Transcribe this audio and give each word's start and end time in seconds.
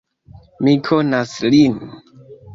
Mi 0.67 0.73
konas 0.87 1.37
lin! 1.57 1.79